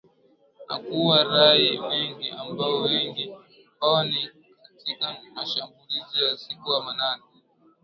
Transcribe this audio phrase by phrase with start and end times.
[0.69, 3.33] Na kuua raia wengi ambapo wengi
[3.81, 4.29] wao ni
[4.61, 7.23] katika mashambulizi ya usiku wa manane